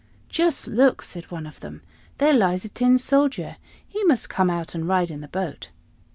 "Just 0.29 0.65
look!" 0.67 1.03
said 1.03 1.25
one 1.29 1.45
of 1.45 1.59
them: 1.59 1.83
"there 2.17 2.33
lies 2.33 2.65
a 2.65 2.69
Tin 2.69 2.97
Soldier. 2.97 3.57
He 3.87 4.03
must 4.05 4.31
come 4.31 4.49
out 4.49 4.73
and 4.73 4.87
ride 4.87 5.11
in 5.11 5.21
the 5.21 5.27
boat." 5.27 5.69